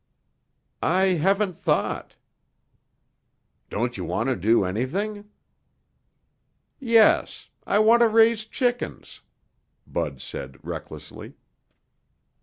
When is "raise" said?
8.07-8.45